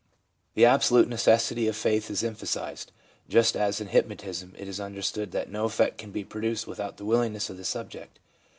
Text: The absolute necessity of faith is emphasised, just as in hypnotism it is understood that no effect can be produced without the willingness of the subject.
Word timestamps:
The 0.55 0.65
absolute 0.65 1.07
necessity 1.07 1.67
of 1.67 1.75
faith 1.75 2.09
is 2.09 2.23
emphasised, 2.23 2.91
just 3.29 3.55
as 3.55 3.79
in 3.79 3.89
hypnotism 3.89 4.55
it 4.57 4.67
is 4.67 4.79
understood 4.79 5.31
that 5.33 5.51
no 5.51 5.65
effect 5.65 5.99
can 5.99 6.09
be 6.09 6.23
produced 6.23 6.65
without 6.65 6.97
the 6.97 7.05
willingness 7.05 7.51
of 7.51 7.57
the 7.57 7.63
subject. 7.65 8.17